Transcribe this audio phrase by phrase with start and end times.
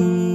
[0.00, 0.33] you.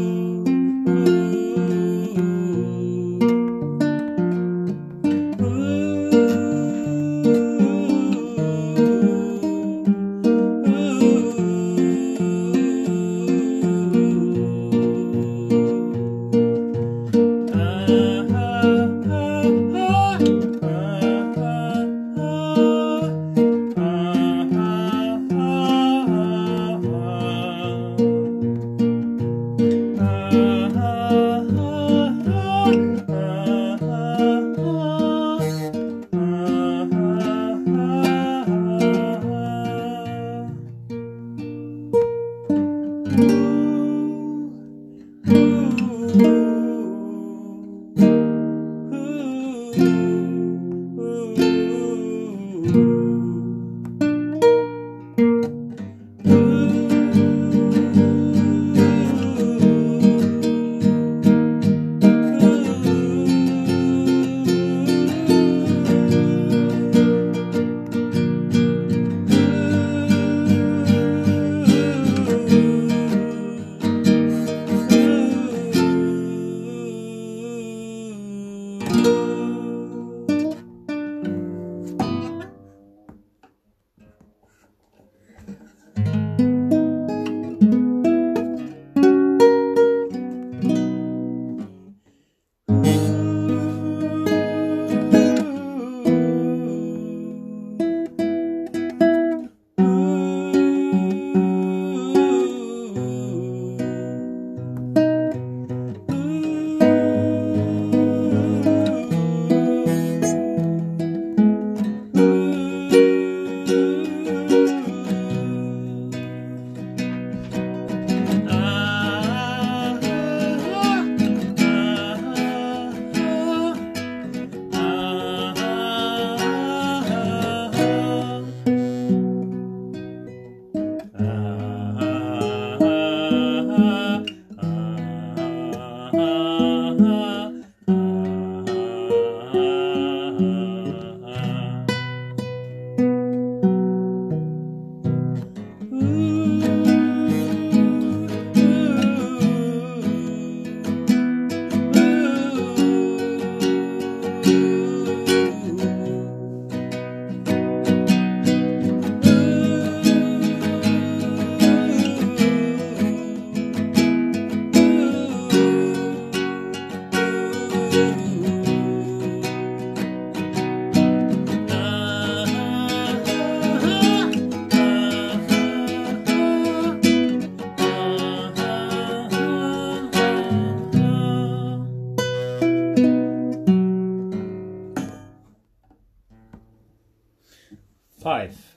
[188.30, 188.69] Five.